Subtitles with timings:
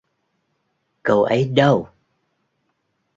[1.03, 1.89] Cậu ấy đâu